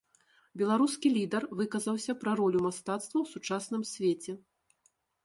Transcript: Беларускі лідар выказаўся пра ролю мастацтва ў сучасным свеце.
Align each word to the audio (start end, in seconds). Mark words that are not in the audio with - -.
Беларускі 0.59 1.11
лідар 1.17 1.43
выказаўся 1.59 2.11
пра 2.23 2.31
ролю 2.41 2.59
мастацтва 2.67 3.17
ў 3.21 3.25
сучасным 3.35 3.81
свеце. 3.93 4.33